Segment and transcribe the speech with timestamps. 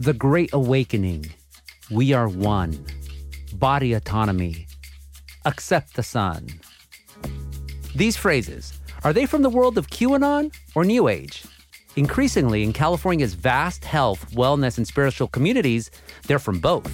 [0.00, 1.26] The Great Awakening.
[1.88, 2.84] We are one.
[3.54, 4.66] Body autonomy.
[5.44, 6.48] Accept the sun.
[7.94, 11.44] These phrases, are they from the world of QAnon or New Age?
[11.94, 15.92] Increasingly, in California's vast health, wellness, and spiritual communities,
[16.26, 16.92] they're from both.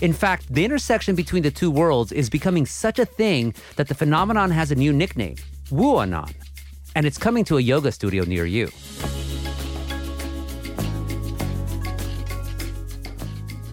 [0.00, 3.94] In fact, the intersection between the two worlds is becoming such a thing that the
[3.94, 5.36] phenomenon has a new nickname,
[5.70, 6.32] WooAnon,
[6.94, 8.70] and it's coming to a yoga studio near you.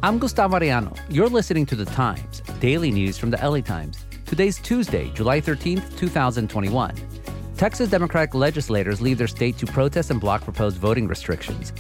[0.03, 0.99] I'm Gustavo Arellano.
[1.07, 4.05] You're listening to The Times, daily news from the LA Times.
[4.25, 6.93] Today's Tuesday, July 13th, 2021.
[7.55, 11.71] Texas Democratic legislators leave their state to protest and block proposed voting restrictions.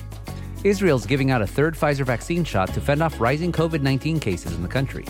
[0.63, 4.53] Israel's giving out a third Pfizer vaccine shot to fend off rising COVID 19 cases
[4.53, 5.05] in the country.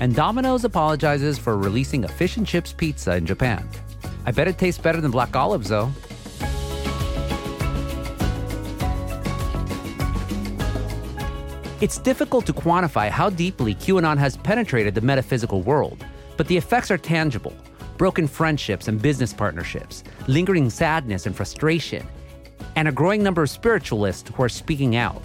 [0.00, 3.68] And Domino's apologizes for releasing a fish and chips pizza in Japan.
[4.24, 5.92] I bet it tastes better than black olives, though.
[11.80, 16.04] It's difficult to quantify how deeply QAnon has penetrated the metaphysical world,
[16.36, 17.54] but the effects are tangible
[17.96, 22.06] broken friendships and business partnerships, lingering sadness and frustration,
[22.76, 25.22] and a growing number of spiritualists who are speaking out.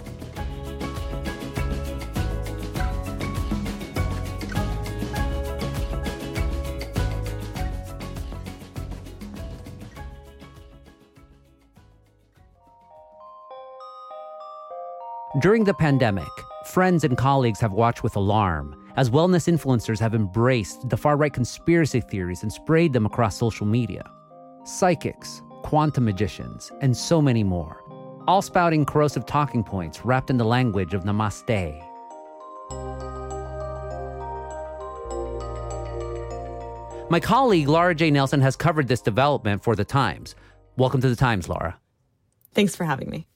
[15.40, 16.30] During the pandemic,
[16.64, 21.30] friends and colleagues have watched with alarm as wellness influencers have embraced the far right
[21.30, 24.10] conspiracy theories and sprayed them across social media.
[24.64, 27.82] Psychics, quantum magicians, and so many more,
[28.26, 31.82] all spouting corrosive talking points wrapped in the language of namaste.
[37.10, 38.10] My colleague Laura J.
[38.10, 40.34] Nelson has covered this development for The Times.
[40.78, 41.78] Welcome to The Times, Laura.
[42.54, 43.26] Thanks for having me.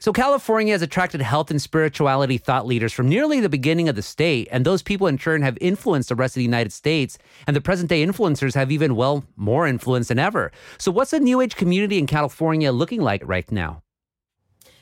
[0.00, 4.02] So, California has attracted health and spirituality thought leaders from nearly the beginning of the
[4.02, 7.18] state, and those people in turn have influenced the rest of the United States.
[7.48, 10.52] And the present day influencers have even, well, more influence than ever.
[10.78, 13.82] So, what's the New Age community in California looking like right now?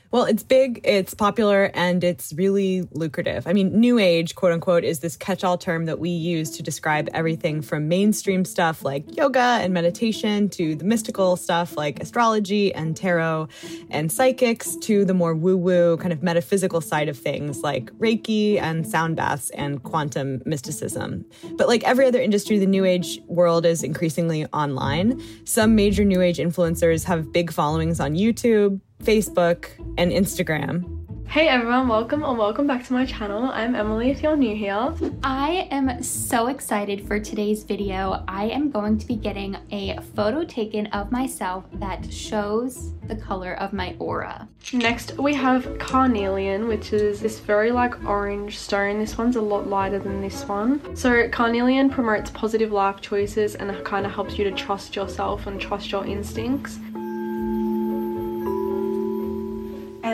[0.09, 3.45] Well, it's big, it's popular, and it's really lucrative.
[3.45, 6.63] I mean, new age, quote unquote, is this catch all term that we use to
[6.63, 12.73] describe everything from mainstream stuff like yoga and meditation to the mystical stuff like astrology
[12.73, 13.49] and tarot
[13.89, 18.61] and psychics to the more woo woo kind of metaphysical side of things like Reiki
[18.61, 21.25] and sound baths and quantum mysticism.
[21.57, 25.21] But like every other industry, the new age world is increasingly online.
[25.43, 30.93] Some major new age influencers have big followings on YouTube, Facebook, and Instagram.
[31.29, 33.51] Hey everyone, welcome or welcome back to my channel.
[33.51, 34.93] I'm Emily if you're new here.
[35.23, 38.23] I am so excited for today's video.
[38.29, 43.55] I am going to be getting a photo taken of myself that shows the color
[43.55, 44.47] of my aura.
[44.71, 48.99] Next we have carnelian, which is this very like orange stone.
[48.99, 50.95] This one's a lot lighter than this one.
[50.95, 55.59] So carnelian promotes positive life choices and kind of helps you to trust yourself and
[55.59, 56.79] trust your instincts.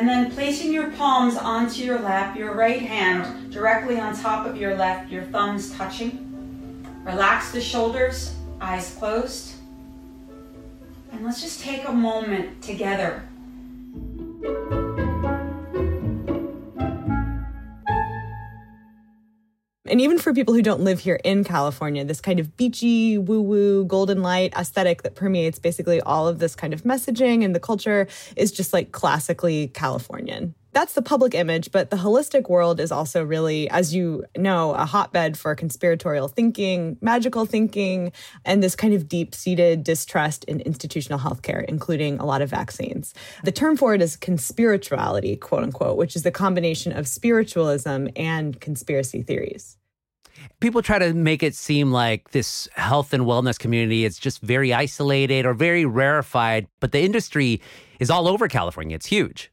[0.04, 4.58] And then placing your palms onto your lap, your right hand directly on top of
[4.58, 6.86] your left, your thumbs touching.
[7.06, 9.54] Relax the shoulders, eyes closed.
[11.14, 13.24] And let's just take a moment together
[19.94, 23.42] And even for people who don't live here in California, this kind of beachy, woo
[23.42, 27.60] woo, golden light aesthetic that permeates basically all of this kind of messaging and the
[27.60, 30.56] culture is just like classically Californian.
[30.72, 34.84] That's the public image, but the holistic world is also really, as you know, a
[34.84, 38.14] hotbed for conspiratorial thinking, magical thinking,
[38.46, 43.14] and this kind of deep seated distrust in institutional healthcare, including a lot of vaccines.
[43.44, 48.60] The term for it is conspirituality, quote unquote, which is the combination of spiritualism and
[48.60, 49.78] conspiracy theories
[50.64, 54.74] people try to make it seem like this health and wellness community is just very
[54.74, 57.62] isolated or very rarefied, but the industry
[58.00, 58.96] is all over California.
[58.96, 59.52] It's huge.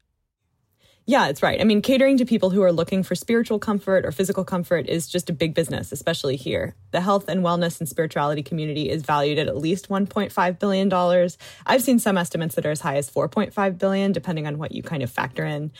[1.05, 1.59] Yeah, it's right.
[1.59, 5.09] I mean, catering to people who are looking for spiritual comfort or physical comfort is
[5.09, 6.75] just a big business, especially here.
[6.91, 11.29] The health and wellness and spirituality community is valued at at least $1.5 billion.
[11.65, 14.81] I've seen some estimates that are as high as 4.5 billion, depending on what you
[14.81, 15.73] kind of factor in.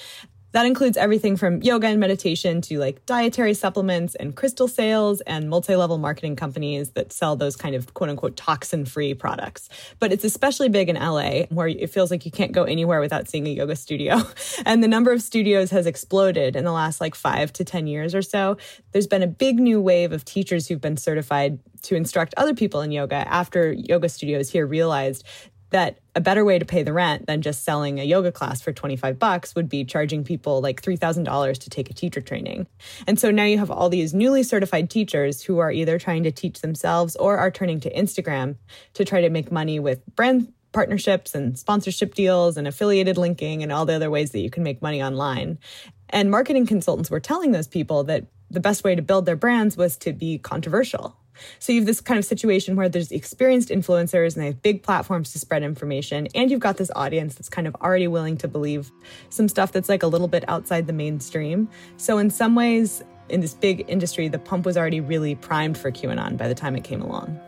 [0.53, 5.49] That includes everything from yoga and meditation to like dietary supplements and crystal sales and
[5.49, 9.69] multi level marketing companies that sell those kind of quote unquote toxin free products.
[9.99, 13.29] But it's especially big in LA where it feels like you can't go anywhere without
[13.29, 14.21] seeing a yoga studio.
[14.65, 18.13] And the number of studios has exploded in the last like five to 10 years
[18.13, 18.57] or so.
[18.91, 22.81] There's been a big new wave of teachers who've been certified to instruct other people
[22.81, 25.25] in yoga after yoga studios here realized
[25.71, 28.71] that a better way to pay the rent than just selling a yoga class for
[28.71, 32.67] 25 bucks would be charging people like $3,000 to take a teacher training.
[33.07, 36.31] And so now you have all these newly certified teachers who are either trying to
[36.31, 38.55] teach themselves or are turning to Instagram
[38.93, 43.71] to try to make money with brand partnerships and sponsorship deals and affiliated linking and
[43.71, 45.57] all the other ways that you can make money online.
[46.09, 49.77] And marketing consultants were telling those people that the best way to build their brands
[49.77, 51.15] was to be controversial
[51.59, 54.83] so you have this kind of situation where there's experienced influencers and they have big
[54.83, 56.27] platforms to spread information.
[56.35, 58.91] And you've got this audience that's kind of already willing to believe
[59.29, 61.69] some stuff that's like a little bit outside the mainstream.
[61.97, 65.91] So in some ways, in this big industry, the pump was already really primed for
[65.91, 67.39] QAnon by the time it came along.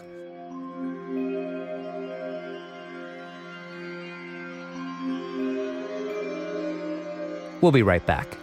[7.62, 8.38] We'll be right back.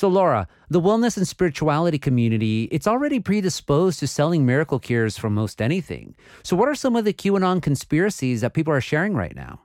[0.00, 5.28] So, Laura, the wellness and spirituality community, it's already predisposed to selling miracle cures for
[5.28, 6.14] most anything.
[6.42, 9.60] So, what are some of the QAnon conspiracies that people are sharing right now?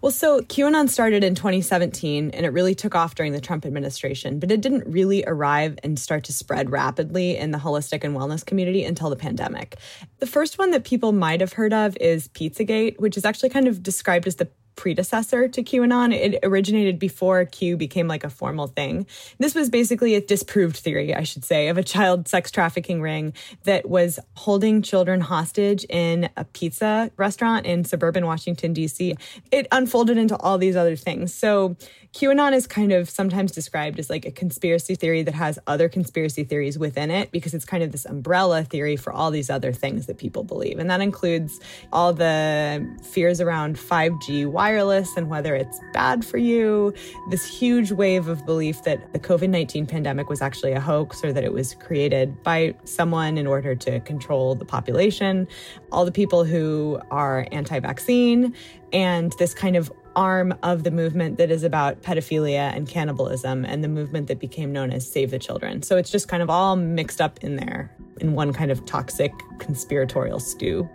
[0.00, 4.38] Well, so QAnon started in 2017 and it really took off during the Trump administration,
[4.38, 8.44] but it didn't really arrive and start to spread rapidly in the holistic and wellness
[8.44, 9.76] community until the pandemic.
[10.20, 13.68] The first one that people might have heard of is Pizzagate, which is actually kind
[13.68, 16.14] of described as the predecessor to QAnon.
[16.14, 19.06] It originated before Q became like a formal thing.
[19.38, 23.32] This was basically a disproved theory, I should say, of a child sex trafficking ring
[23.64, 29.16] that was holding children hostage in a pizza restaurant in suburban Washington, D.C.
[29.50, 31.34] It unfolded into all these other things.
[31.34, 31.76] So
[32.12, 36.42] QAnon is kind of sometimes described as like a conspiracy theory that has other conspiracy
[36.42, 40.06] theories within it because it's kind of this umbrella theory for all these other things
[40.06, 40.80] that people believe.
[40.80, 41.60] And that includes
[41.92, 46.92] all the fears around 5G wireless and whether it's bad for you,
[47.30, 51.32] this huge wave of belief that the COVID 19 pandemic was actually a hoax or
[51.32, 55.46] that it was created by someone in order to control the population,
[55.92, 58.52] all the people who are anti vaccine,
[58.92, 63.82] and this kind of arm of the movement that is about pedophilia and cannibalism and
[63.84, 65.82] the movement that became known as Save the Children.
[65.82, 67.90] So it's just kind of all mixed up in there
[68.20, 70.88] in one kind of toxic conspiratorial stew.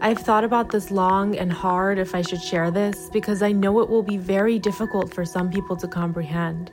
[0.00, 3.80] I've thought about this long and hard if I should share this because I know
[3.80, 6.70] it will be very difficult for some people to comprehend.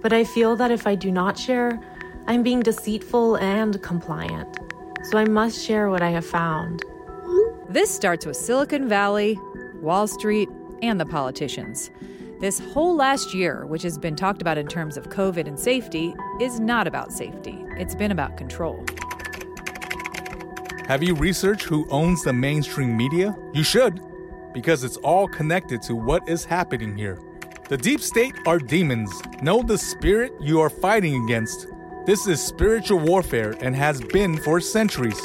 [0.00, 1.80] But I feel that if I do not share,
[2.28, 4.58] I'm being deceitful and compliant.
[5.10, 6.84] So I must share what I have found.
[7.68, 9.38] This starts with Silicon Valley,
[9.82, 10.48] Wall Street,
[10.80, 11.90] and the politicians.
[12.40, 16.14] This whole last year, which has been talked about in terms of COVID and safety,
[16.40, 17.64] is not about safety.
[17.76, 18.84] It's been about control.
[20.88, 23.36] Have you researched who owns the mainstream media?
[23.52, 24.00] You should,
[24.52, 27.20] because it's all connected to what is happening here.
[27.68, 29.10] The deep state are demons.
[29.40, 31.68] Know the spirit you are fighting against.
[32.04, 35.20] This is spiritual warfare and has been for centuries.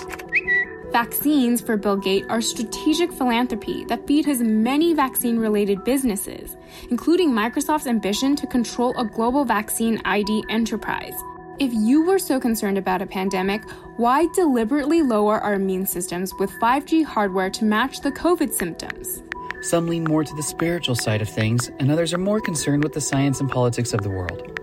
[0.98, 6.58] Vaccines for Bill Gates are strategic philanthropy that feed his many vaccine related businesses,
[6.90, 11.14] including Microsoft's ambition to control a global vaccine ID enterprise.
[11.60, 13.62] If you were so concerned about a pandemic,
[13.98, 19.22] why deliberately lower our immune systems with 5G hardware to match the COVID symptoms?
[19.62, 22.94] Some lean more to the spiritual side of things, and others are more concerned with
[22.94, 24.60] the science and politics of the world.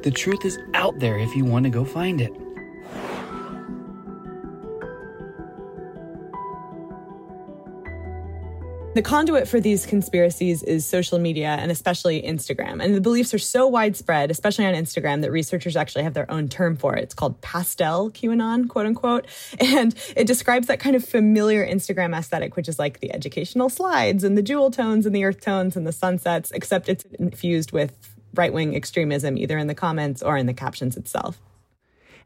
[0.00, 2.32] The truth is out there if you want to go find it.
[8.94, 12.80] The conduit for these conspiracies is social media and especially Instagram.
[12.80, 16.48] And the beliefs are so widespread, especially on Instagram, that researchers actually have their own
[16.48, 17.02] term for it.
[17.02, 19.26] It's called pastel QAnon, quote unquote.
[19.58, 24.22] And it describes that kind of familiar Instagram aesthetic, which is like the educational slides
[24.22, 28.14] and the jewel tones and the earth tones and the sunsets, except it's infused with
[28.34, 31.40] right wing extremism, either in the comments or in the captions itself.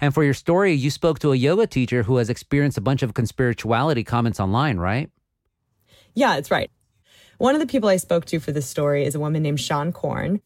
[0.02, 3.02] And for your story, you spoke to a yoga teacher who has experienced a bunch
[3.02, 5.10] of conspirituality comments online, right?
[6.18, 6.68] Yeah, it's right.
[7.38, 9.92] One of the people I spoke to for this story is a woman named Seane
[9.92, 10.40] Corn.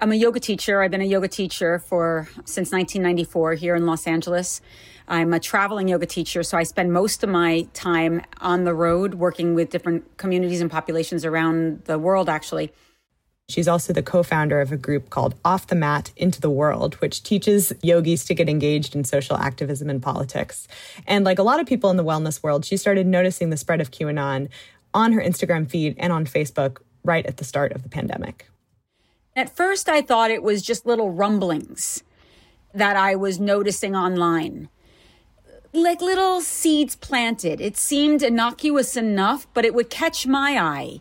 [0.00, 0.82] I'm a yoga teacher.
[0.82, 4.60] I've been a yoga teacher for since 1994 here in Los Angeles.
[5.06, 9.14] I'm a traveling yoga teacher, so I spend most of my time on the road
[9.14, 12.72] working with different communities and populations around the world actually.
[13.48, 16.94] She's also the co founder of a group called Off the Mat Into the World,
[16.94, 20.66] which teaches yogis to get engaged in social activism and politics.
[21.06, 23.80] And like a lot of people in the wellness world, she started noticing the spread
[23.80, 24.48] of QAnon
[24.94, 28.48] on her Instagram feed and on Facebook right at the start of the pandemic.
[29.34, 32.04] At first, I thought it was just little rumblings
[32.74, 34.68] that I was noticing online.
[35.72, 37.60] like little seeds planted.
[37.60, 41.00] It seemed innocuous enough, but it would catch my eye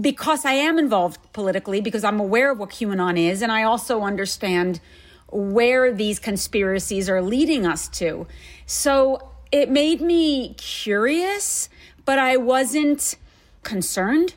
[0.00, 4.02] because I am involved politically, because I'm aware of what QAnon is, and I also
[4.02, 4.80] understand
[5.28, 8.26] where these conspiracies are leading us to.
[8.66, 11.68] So it made me curious,
[12.04, 13.16] but I wasn't
[13.62, 14.34] concerned.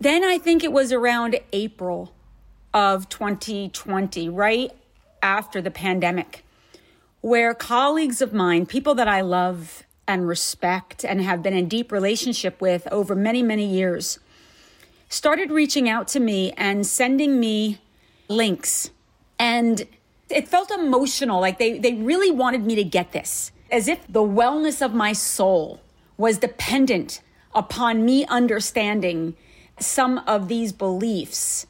[0.00, 2.12] Then I think it was around April
[2.72, 4.70] of 2020, right
[5.22, 6.44] after the pandemic,
[7.20, 11.90] where colleagues of mine, people that I love and respect and have been in deep
[11.90, 14.18] relationship with over many, many years,
[15.08, 17.78] started reaching out to me and sending me
[18.28, 18.90] links.
[19.38, 19.86] And
[20.30, 24.22] it felt emotional, like they, they really wanted me to get this, as if the
[24.22, 25.80] wellness of my soul
[26.16, 27.20] was dependent
[27.58, 29.34] upon me understanding
[29.80, 31.66] some of these beliefs.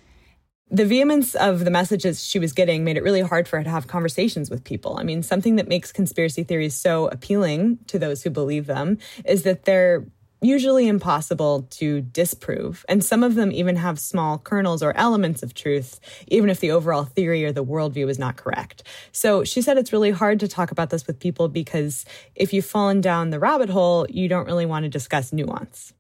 [0.70, 3.70] The vehemence of the messages she was getting made it really hard for her to
[3.70, 4.98] have conversations with people.
[4.98, 9.44] I mean, something that makes conspiracy theories so appealing to those who believe them is
[9.44, 10.04] that they're
[10.40, 12.84] usually impossible to disprove.
[12.88, 16.70] And some of them even have small kernels or elements of truth, even if the
[16.70, 18.82] overall theory or the worldview is not correct.
[19.12, 22.04] So she said it's really hard to talk about this with people because
[22.34, 25.92] if you've fallen down the rabbit hole, you don't really want to discuss nuance.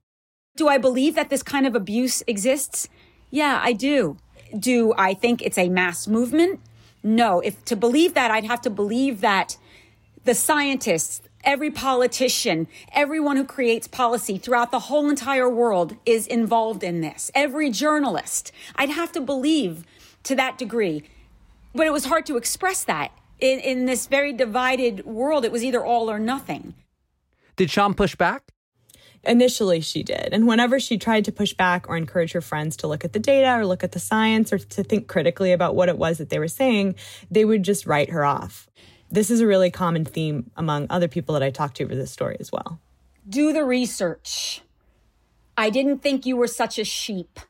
[0.56, 2.88] Do I believe that this kind of abuse exists?
[3.30, 4.16] Yeah, I do.
[4.58, 6.60] Do I think it's a mass movement?
[7.02, 7.40] No.
[7.40, 9.56] If to believe that, I'd have to believe that
[10.24, 16.82] the scientists, every politician, everyone who creates policy throughout the whole entire world is involved
[16.82, 17.30] in this.
[17.34, 18.52] Every journalist.
[18.76, 19.84] I'd have to believe
[20.24, 21.04] to that degree.
[21.74, 23.12] But it was hard to express that.
[23.40, 26.74] In, in this very divided world, it was either all or nothing.
[27.56, 28.42] Did Seane push back?
[29.24, 30.30] Initially, she did.
[30.32, 33.18] And whenever she tried to push back or encourage her friends to look at the
[33.18, 36.30] data or look at the science or to think critically about what it was that
[36.30, 36.94] they were saying,
[37.30, 38.68] they would just write her off.
[39.10, 42.10] This is a really common theme among other people that I talked to for this
[42.10, 42.78] story as well.
[43.28, 44.62] Do the research.
[45.56, 47.40] I didn't think you were such a sheep.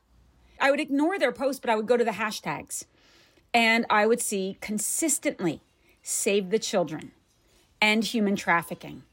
[0.59, 2.85] I would ignore their posts, but I would go to the hashtags
[3.53, 5.61] and I would see consistently
[6.01, 7.11] save the children,
[7.81, 9.03] end human trafficking,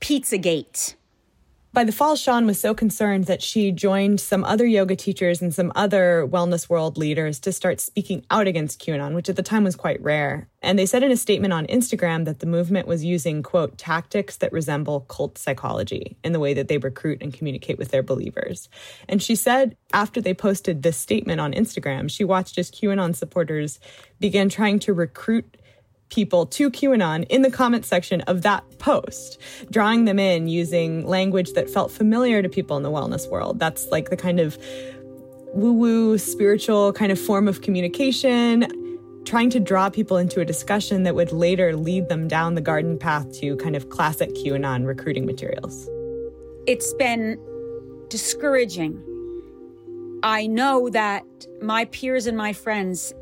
[0.00, 0.94] Pizzagate
[1.72, 5.54] by the fall, Seane was so concerned that she joined some other yoga teachers and
[5.54, 9.62] some other wellness world leaders to start speaking out against QAnon, which at the time
[9.62, 10.48] was quite rare.
[10.62, 14.36] And they said in a statement on Instagram that the movement was using, quote, tactics
[14.38, 18.68] that resemble cult psychology in the way that they recruit and communicate with their believers.
[19.08, 23.78] And she said after they posted this statement on Instagram, she watched as QAnon supporters
[24.18, 25.56] began trying to recruit
[26.10, 29.38] people to QAnon in the comment section of that post,
[29.70, 33.58] drawing them in using language that felt familiar to people in the wellness world.
[33.58, 34.58] That's like the kind of
[35.54, 38.66] woo woo spiritual kind of form of communication,
[39.24, 42.98] trying to draw people into a discussion that would later lead them down the garden
[42.98, 45.88] path to kind of classic QAnon recruiting materials.
[46.66, 47.38] It's been
[48.08, 49.02] discouraging.
[50.22, 51.24] I know that
[51.62, 53.14] my peers and my friends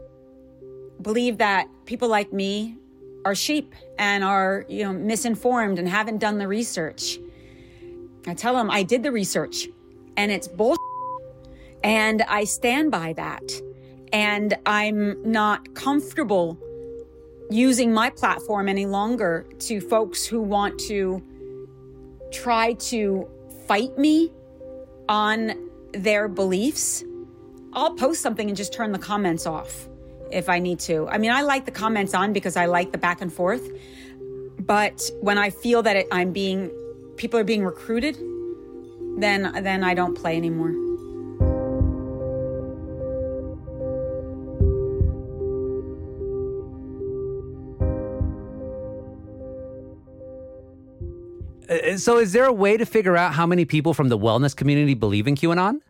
[1.00, 2.76] believe that people like me
[3.24, 7.18] are sheep and are, you know, misinformed and haven't done the research.
[8.26, 9.68] I tell them I did the research
[10.18, 10.76] and it's bull
[11.82, 13.42] and I stand by that.
[14.12, 16.58] And I'm not comfortable
[17.50, 21.22] using my platform any longer to folks who want to
[22.30, 23.26] try to
[23.66, 24.30] fight me
[25.08, 27.02] on their beliefs.
[27.72, 29.88] I'll post something and just turn the comments off
[30.30, 31.08] if I need to.
[31.08, 33.68] I mean, I like the comments on because I like the back and forth.
[34.60, 36.70] But when I feel that it, I'm being,
[37.16, 38.16] people are being recruited,
[39.18, 40.74] then then I don't play anymore.
[51.68, 54.56] Uh, so, is there a way to figure out how many people from the wellness
[54.56, 55.80] community believe in QAnon?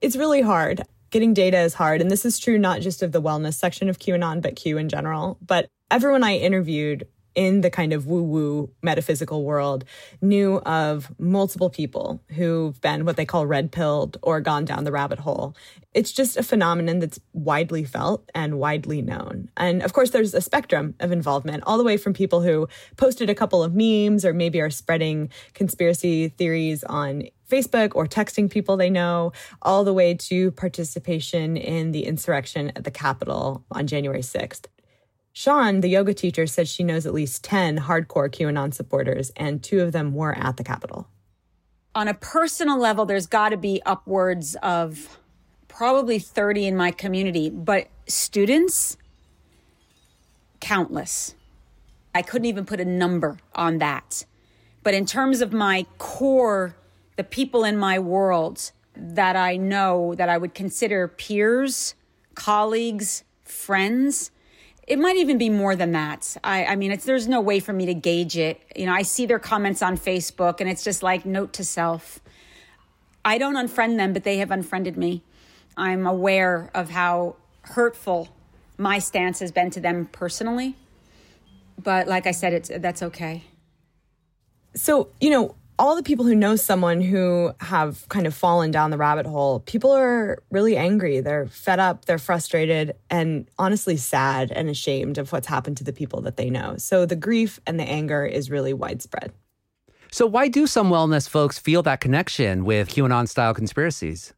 [0.00, 0.82] It's really hard
[1.12, 2.00] getting data is hard.
[2.00, 4.88] And this is true not just of the wellness section of QAnon, but Q in
[4.88, 5.38] general.
[5.40, 9.84] But everyone I interviewed in the kind of woo woo metaphysical world
[10.20, 14.92] knew of multiple people who've been what they call red pilled or gone down the
[14.92, 15.54] rabbit hole.
[15.94, 19.50] It's just a phenomenon that's widely felt and widely known.
[19.56, 23.28] And of course, there's a spectrum of involvement, all the way from people who posted
[23.28, 28.78] a couple of memes or maybe are spreading conspiracy theories on Facebook or texting people
[28.78, 34.22] they know, all the way to participation in the insurrection at the Capitol on January
[34.22, 34.64] 6th.
[35.34, 39.80] Seane, the yoga teacher, said she knows at least 10 hardcore QAnon supporters, and two
[39.80, 41.08] of them were at the Capitol.
[41.94, 45.18] On a personal level, there's got to be upwards of
[45.68, 48.96] probably 30 in my community, but students,
[50.60, 51.34] countless.
[52.14, 54.26] I couldn't even put a number on that.
[54.82, 56.76] But in terms of my core,
[57.16, 61.94] the people in my world that I know that I would consider peers,
[62.34, 64.30] colleagues, friends,
[64.86, 66.36] it might even be more than that.
[66.42, 68.60] I, I mean, it's, there's no way for me to gauge it.
[68.74, 72.20] You know, I see their comments on Facebook and it's just like note to self.
[73.24, 75.22] I don't unfriend them, but they have unfriended me.
[75.76, 78.28] I'm aware of how hurtful
[78.76, 80.74] my stance has been to them personally.
[81.80, 83.44] But like I said, it's that's okay.
[84.74, 88.92] So, you know, all the people who know someone who have kind of fallen down
[88.92, 91.18] the rabbit hole, people are really angry.
[91.18, 95.92] They're fed up, they're frustrated, and honestly sad and ashamed of what's happened to the
[95.92, 96.76] people that they know.
[96.78, 99.32] So the grief and the anger is really widespread.
[100.12, 104.34] So, why do some wellness folks feel that connection with QAnon style conspiracies?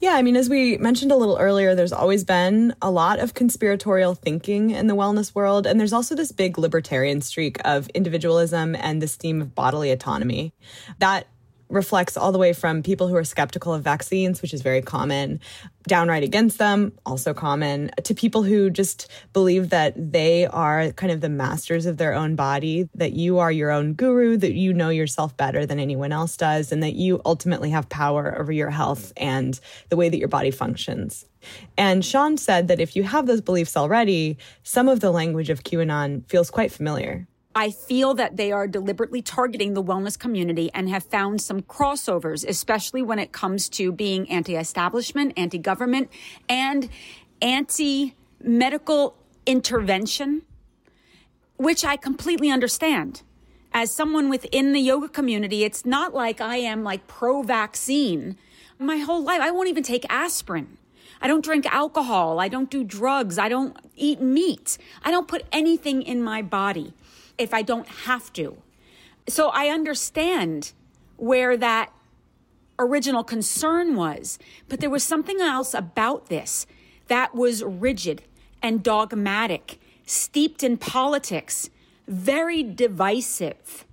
[0.00, 3.34] Yeah, I mean, as we mentioned a little earlier, there's always been a lot of
[3.34, 5.66] conspiratorial thinking in the wellness world.
[5.66, 10.52] And there's also this big libertarian streak of individualism and this theme of bodily autonomy.
[11.00, 11.26] That
[11.68, 15.40] reflects all the way from people who are skeptical of vaccines, which is very common,
[15.86, 21.20] downright against them, also common, to people who just believe that they are kind of
[21.20, 24.88] the masters of their own body, that you are your own guru, that you know
[24.88, 29.12] yourself better than anyone else does, and that you ultimately have power over your health
[29.16, 31.26] and the way that your body functions.
[31.76, 35.62] And Seane said that if you have those beliefs already, some of the language of
[35.62, 37.26] QAnon feels quite familiar.
[37.58, 42.46] I feel that they are deliberately targeting the wellness community and have found some crossovers,
[42.46, 46.08] especially when it comes to being anti establishment, anti government,
[46.48, 46.88] and
[47.42, 50.42] anti medical intervention,
[51.56, 53.22] which I completely understand.
[53.72, 58.36] As someone within the yoga community, it's not like I am like pro vaccine.
[58.78, 60.78] My whole life, I won't even take aspirin.
[61.20, 62.38] I don't drink alcohol.
[62.38, 63.36] I don't do drugs.
[63.36, 64.78] I don't eat meat.
[65.02, 66.94] I don't put anything in my body
[67.38, 68.58] if I don't have to.
[69.28, 70.72] So I understand
[71.16, 71.92] where that
[72.78, 76.66] original concern was, but there was something else about this
[77.08, 78.22] that was rigid
[78.62, 81.70] and dogmatic, steeped in politics,
[82.06, 83.84] very divisive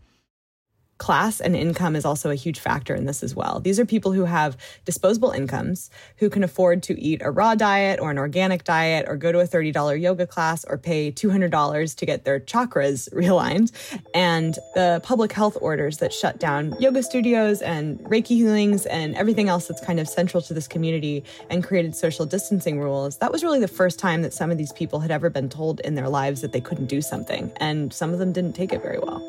[0.97, 3.60] class and income is also a huge factor in this as well.
[3.60, 4.55] These are people who have
[4.86, 9.17] disposable incomes, who can afford to eat a raw diet or an organic diet or
[9.17, 13.71] go to a $30 yoga class or pay $200 to get their chakras realigned.
[14.13, 19.49] And the public health orders that shut down yoga studios and Reiki healings and everything
[19.49, 23.17] else that's kind of central to this community and created social distancing rules.
[23.17, 25.81] That was really the first time that some of these people had ever been told
[25.81, 27.51] in their lives that they couldn't do something.
[27.58, 29.21] And some of them didn't take it very well.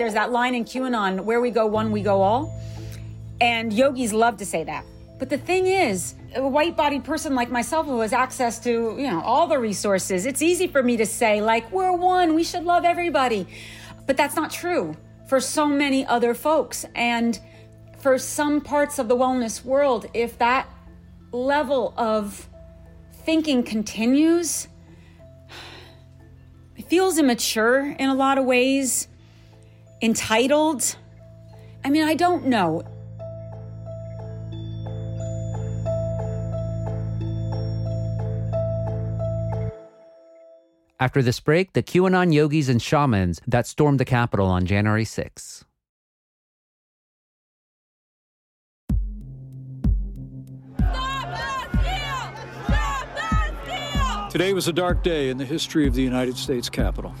[0.00, 2.58] There's that line in QAnon, where we go one, we go all.
[3.38, 4.86] And yogis love to say that.
[5.18, 9.10] But the thing is, a white bodied person like myself who has access to, you
[9.10, 12.64] know, all the resources, it's easy for me to say, like, we're one, we should
[12.64, 13.46] love everybody.
[14.06, 14.96] But that's not true
[15.28, 16.86] for so many other folks.
[16.94, 17.38] And
[17.98, 20.66] for some parts of the wellness world, if that
[21.30, 22.48] level of
[23.26, 24.66] thinking continues,
[26.78, 29.06] it feels immature in a lot of ways
[30.02, 30.96] entitled.
[31.84, 32.82] I mean, I don't know.
[40.98, 45.64] After this break, the QAnon yogis and shamans that stormed the Capitol on January 6.
[54.30, 57.14] Today was a dark day in the history of the United States Capitol.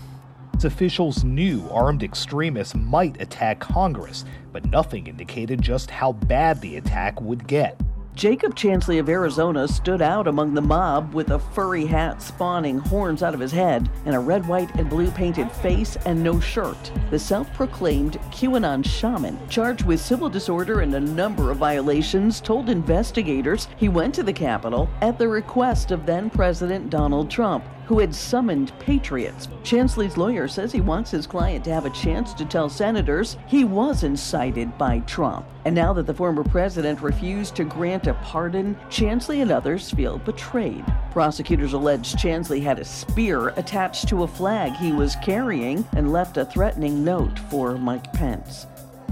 [0.64, 7.20] Officials knew armed extremists might attack Congress, but nothing indicated just how bad the attack
[7.20, 7.80] would get.
[8.14, 13.22] Jacob Chansley of Arizona stood out among the mob with a furry hat spawning horns
[13.22, 16.92] out of his head and a red, white, and blue painted face and no shirt.
[17.08, 22.68] The self proclaimed QAnon shaman, charged with civil disorder and a number of violations, told
[22.68, 27.98] investigators he went to the Capitol at the request of then President Donald Trump who
[27.98, 29.48] had summoned patriots.
[29.64, 33.64] Chansley's lawyer says he wants his client to have a chance to tell senators he
[33.64, 35.44] was incited by Trump.
[35.64, 40.18] And now that the former president refused to grant a pardon, Chansley and others feel
[40.18, 40.84] betrayed.
[41.10, 46.36] Prosecutors allege Chansley had a spear attached to a flag he was carrying and left
[46.36, 48.68] a threatening note for Mike Pence.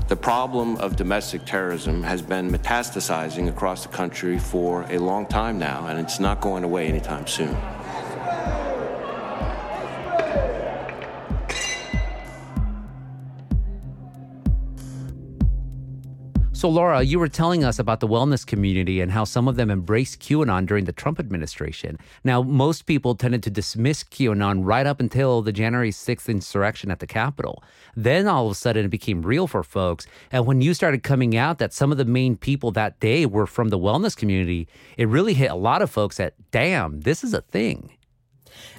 [0.07, 5.59] The problem of domestic terrorism has been metastasizing across the country for a long time
[5.59, 7.57] now, and it's not going away anytime soon.
[16.59, 19.71] So, Laura, you were telling us about the wellness community and how some of them
[19.71, 22.01] embraced QAnon during the Trump administration.
[22.25, 26.99] Now, most people tended to dismiss QAnon right up until the January 6th insurrection at
[26.99, 27.63] the Capitol.
[27.95, 30.09] Then all of a sudden it became real for folks.
[30.33, 33.47] And when you started coming out that some of the main people that day were
[33.47, 34.67] from the wellness community,
[34.97, 37.97] it really hit a lot of folks that, damn, this is a thing.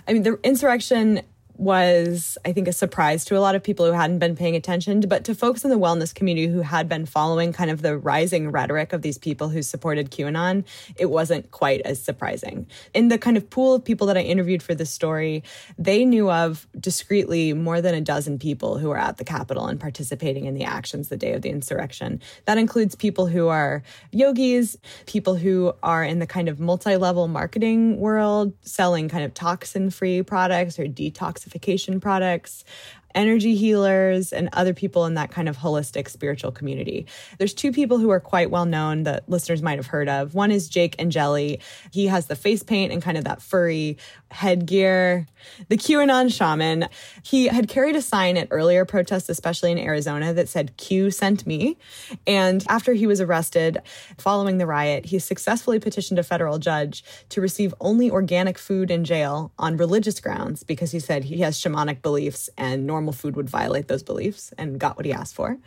[0.06, 1.22] I mean, the insurrection
[1.60, 5.02] was, I think, a surprise to a lot of people who hadn't been paying attention,
[5.02, 8.50] but to folks in the wellness community who had been following kind of the rising
[8.50, 10.64] rhetoric of these people who supported QAnon,
[10.96, 12.66] it wasn't quite as surprising.
[12.94, 15.44] In the kind of pool of people that I interviewed for this story,
[15.78, 19.82] they knew of discretely more than a dozen people who were at the Capitol and
[19.82, 22.22] participating in the actions the day of the insurrection.
[22.46, 27.28] That includes people who are yogis, people who are in the kind of multi level
[27.28, 32.64] marketing world, selling kind of toxin free products or detox detoxification products,
[33.16, 37.06] energy healers, and other people in that kind of holistic spiritual community.
[37.38, 40.34] There's two people who are quite well known that listeners might have heard of.
[40.34, 41.60] One is Jake Angeli.
[41.92, 43.98] He has the face paint and kind of that furry
[44.32, 45.26] headgear.
[45.70, 46.88] The QAnon shaman,
[47.24, 51.48] he had carried a sign at earlier protests, especially in Arizona, that said, Q sent
[51.48, 51.78] me.
[52.28, 53.80] And after he was arrested
[54.18, 59.04] following the riot, he successfully petitioned a federal judge to receive only organic food in
[59.04, 63.50] jail on religious grounds because he said he has shamanic beliefs and normal food would
[63.50, 65.58] violate those beliefs and got what he asked for.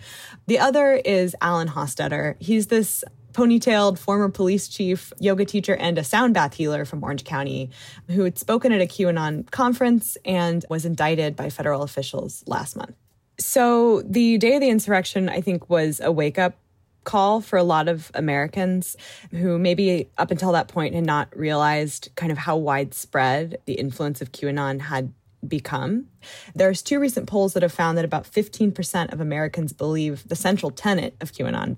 [0.47, 2.37] The other is Alan Hostetter.
[2.41, 7.25] He's this ponytailed former police chief, yoga teacher, and a sound bath healer from Orange
[7.25, 7.71] County
[8.09, 12.95] who had spoken at a QAnon conference and was indicted by federal officials last month.
[13.39, 16.57] So the day of the insurrection, I think, was a wake up
[17.05, 18.97] call for a lot of Americans
[19.33, 24.21] who maybe up until that point had not realized kind of how widespread the influence
[24.21, 25.13] of QAnon had
[25.47, 26.07] become.
[26.55, 30.71] There's two recent polls that have found that about 15% of Americans believe the central
[30.71, 31.77] tenet of QAnon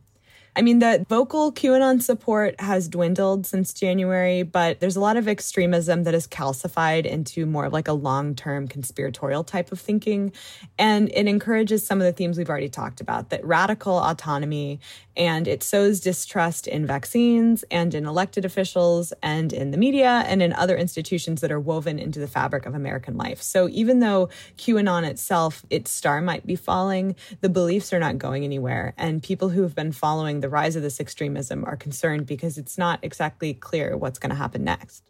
[0.56, 5.26] I mean, the vocal QAnon support has dwindled since January, but there's a lot of
[5.26, 10.32] extremism that is calcified into more of like a long term conspiratorial type of thinking.
[10.78, 14.78] And it encourages some of the themes we've already talked about that radical autonomy
[15.16, 20.42] and it sows distrust in vaccines and in elected officials and in the media and
[20.42, 23.40] in other institutions that are woven into the fabric of American life.
[23.40, 28.44] So even though QAnon itself, its star might be falling, the beliefs are not going
[28.44, 28.94] anywhere.
[28.96, 32.76] And people who have been following the rise of this extremism are concerned because it's
[32.76, 35.02] not exactly clear what's going to happen next.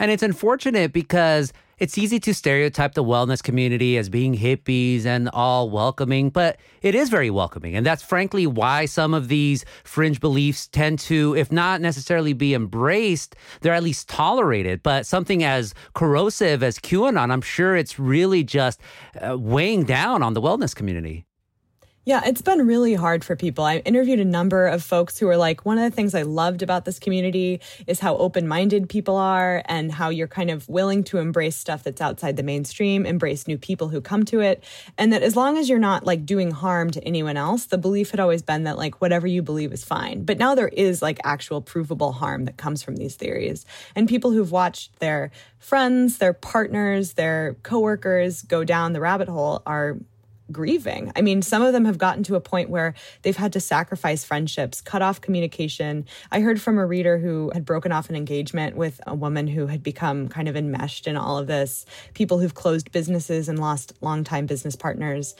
[0.00, 5.28] And it's unfortunate because it's easy to stereotype the wellness community as being hippies and
[5.28, 7.76] all welcoming, but it is very welcoming.
[7.76, 12.52] And that's frankly why some of these fringe beliefs tend to, if not necessarily be
[12.52, 14.82] embraced, they're at least tolerated.
[14.82, 18.80] But something as corrosive as QAnon, I'm sure it's really just
[19.20, 21.26] uh, weighing down on the wellness community.
[22.06, 23.64] Yeah, it's been really hard for people.
[23.64, 26.62] I interviewed a number of folks who are like, one of the things I loved
[26.62, 31.02] about this community is how open minded people are and how you're kind of willing
[31.02, 34.62] to embrace stuff that's outside the mainstream, embrace new people who come to it.
[34.96, 38.12] And that as long as you're not like doing harm to anyone else, the belief
[38.12, 40.22] had always been that like whatever you believe is fine.
[40.22, 43.66] But now there is like actual provable harm that comes from these theories.
[43.96, 49.60] And people who've watched their friends, their partners, their coworkers go down the rabbit hole
[49.66, 49.96] are
[50.52, 51.12] grieving.
[51.16, 54.24] I mean, some of them have gotten to a point where they've had to sacrifice
[54.24, 56.06] friendships, cut off communication.
[56.30, 59.66] I heard from a reader who had broken off an engagement with a woman who
[59.66, 63.92] had become kind of enmeshed in all of this, people who've closed businesses and lost
[64.00, 65.34] longtime business partners.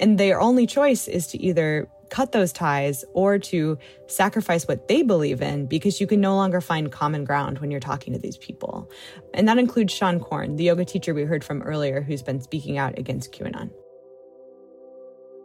[0.00, 5.02] And their only choice is to either cut those ties or to sacrifice what they
[5.02, 8.36] believe in because you can no longer find common ground when you're talking to these
[8.36, 8.90] people.
[9.32, 12.78] And that includes Seane Corn, the yoga teacher we heard from earlier, who's been speaking
[12.78, 13.70] out against QAnon.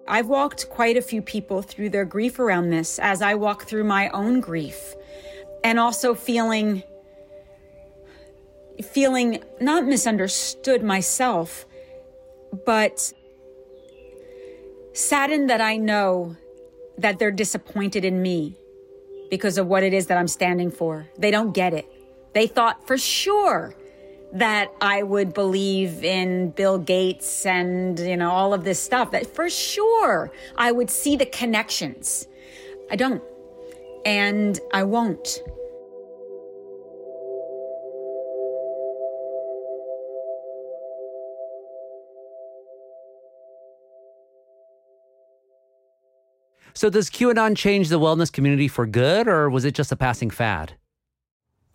[0.08, 3.86] I've walked quite a few people through their grief around this as I walk through
[3.86, 4.96] my own grief
[5.64, 6.84] and also feeling
[8.84, 11.66] feeling not misunderstood myself
[12.66, 13.14] but
[14.94, 16.36] saddened that I know
[16.98, 18.56] that they're disappointed in me
[19.30, 21.08] because of what it is that I'm standing for.
[21.18, 21.86] They don't get it.
[22.34, 23.76] They thought for sure
[24.36, 29.26] that I would believe in Bill Gates and, you know, all of this stuff, that
[29.34, 32.28] for sure I would see the connections.
[32.92, 33.24] I don't.
[34.06, 35.40] And I won't.
[46.74, 50.30] So, does QAnon change the wellness community for good, or was it just a passing
[50.30, 50.74] fad?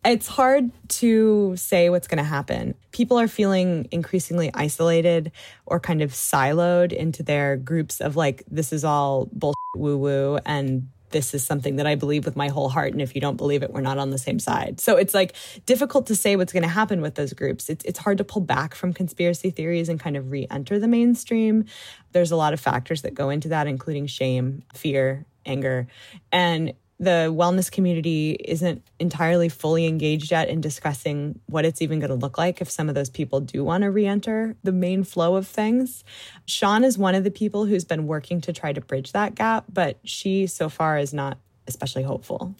[0.05, 2.75] It's hard to say what's going to happen.
[2.91, 5.31] People are feeling increasingly isolated
[5.67, 10.39] or kind of siloed into their groups of like, this is all bullshit woo woo
[10.47, 12.93] and this is something that I believe with my whole heart.
[12.93, 14.81] And if you don't believe it, we're not on the same side.
[14.81, 15.35] So it's like
[15.67, 17.69] difficult to say what's going to happen with those groups.
[17.69, 20.89] It's, it's hard to pull back from conspiracy theories and kind of re enter the
[20.89, 21.65] mainstream.
[22.13, 25.89] There's a lot of factors that go into that, including shame, fear, anger.
[26.33, 32.11] And the wellness community isn't entirely fully engaged yet in discussing what it's even going
[32.11, 35.35] to look like if some of those people do want to re-enter the main flow
[35.35, 36.05] of things.
[36.47, 39.65] Seane is one of the people who's been working to try to bridge that gap,
[39.73, 42.55] but she so far is not especially hopeful.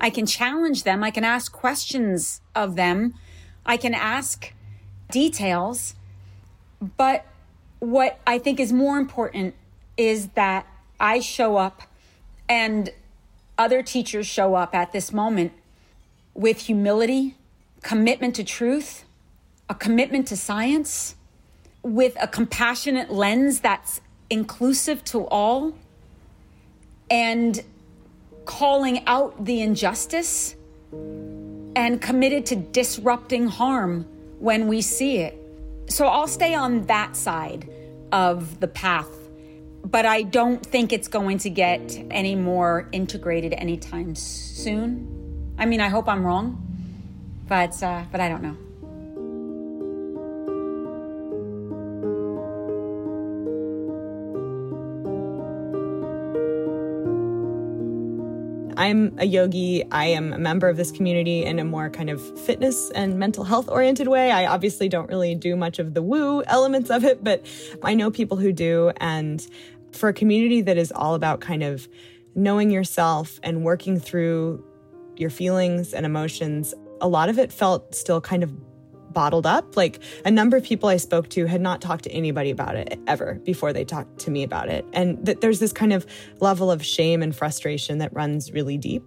[0.00, 3.14] I can challenge them, I can ask questions of them,
[3.64, 4.52] I can ask
[5.12, 5.94] details,
[6.96, 7.24] but
[7.78, 9.54] what I think is more important
[9.96, 10.66] is that
[10.98, 11.82] I show up
[12.48, 12.90] and
[13.58, 15.52] other teachers show up at this moment
[16.34, 17.34] with humility,
[17.82, 19.04] commitment to truth,
[19.68, 21.16] a commitment to science,
[21.82, 25.74] with a compassionate lens that's inclusive to all,
[27.10, 27.62] and
[28.44, 30.54] calling out the injustice
[30.92, 34.06] and committed to disrupting harm
[34.38, 35.36] when we see it.
[35.88, 37.68] So I'll stay on that side
[38.12, 39.17] of the path
[39.90, 45.54] but I don't think it's going to get any more integrated anytime soon.
[45.58, 46.62] I mean, I hope I'm wrong,
[47.48, 48.56] but uh, but I don't know.
[58.78, 59.84] I'm a yogi.
[59.90, 63.42] I am a member of this community in a more kind of fitness and mental
[63.42, 64.30] health oriented way.
[64.30, 67.44] I obviously don't really do much of the woo elements of it, but
[67.82, 68.92] I know people who do.
[68.98, 69.44] And
[69.92, 71.88] for a community that is all about kind of
[72.34, 74.64] knowing yourself and working through
[75.16, 78.52] your feelings and emotions, a lot of it felt still kind of
[79.12, 79.76] bottled up.
[79.76, 82.98] Like a number of people I spoke to had not talked to anybody about it
[83.06, 84.84] ever before they talked to me about it.
[84.92, 86.06] And that there's this kind of
[86.40, 89.02] level of shame and frustration that runs really deep.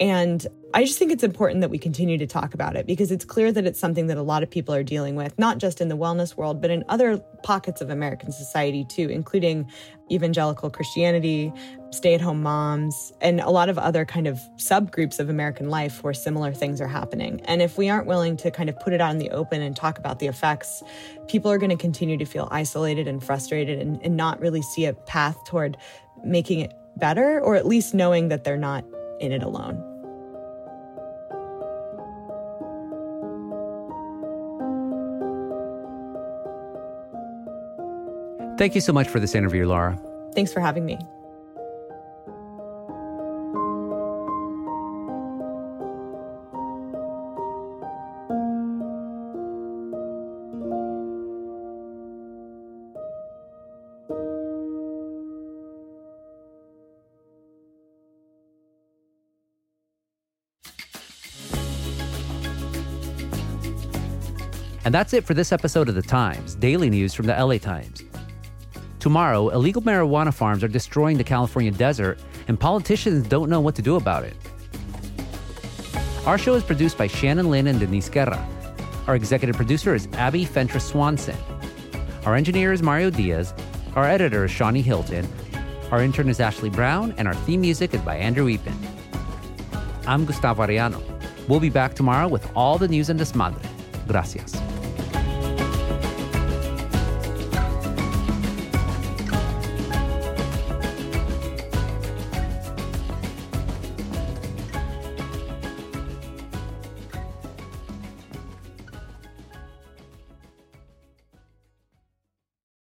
[0.00, 3.24] And I just think it's important that we continue to talk about it because it's
[3.24, 5.88] clear that it's something that a lot of people are dealing with, not just in
[5.88, 9.66] the wellness world, but in other pockets of American society too, including
[10.12, 11.52] evangelical Christianity,
[11.90, 16.02] stay at home moms, and a lot of other kind of subgroups of American life
[16.04, 17.40] where similar things are happening.
[17.46, 19.74] And if we aren't willing to kind of put it out in the open and
[19.74, 20.82] talk about the effects,
[21.28, 24.84] people are going to continue to feel isolated and frustrated and, and not really see
[24.84, 25.78] a path toward
[26.24, 28.84] making it better, or at least knowing that they're not
[29.18, 29.87] in it alone.
[38.58, 39.96] Thank you so much for this interview, Laura.
[40.34, 40.98] Thanks for having me.
[64.84, 68.07] And that's it for this episode of The Times, daily news from the LA Times.
[69.00, 73.82] Tomorrow, illegal marijuana farms are destroying the California desert, and politicians don't know what to
[73.82, 74.34] do about it.
[76.26, 78.44] Our show is produced by Shannon Lynn and Denise Guerra.
[79.06, 81.36] Our executive producer is Abby Fentress Swanson.
[82.26, 83.54] Our engineer is Mario Diaz.
[83.94, 85.26] Our editor is Shani Hilton.
[85.90, 88.74] Our intern is Ashley Brown, and our theme music is by Andrew Eapen.
[90.06, 91.02] I'm Gustavo Arellano.
[91.48, 93.64] We'll be back tomorrow with all the news and desmadre.
[94.06, 94.67] Gracias.